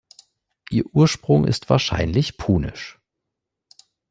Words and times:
Ihr 0.71 0.87
Ursprung 0.95 1.45
ist 1.45 1.69
wahrscheinlich 1.69 2.35
punisch. 2.37 2.99